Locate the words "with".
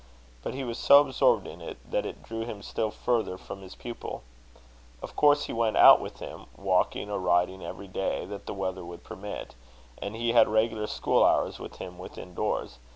6.01-6.17, 11.59-11.75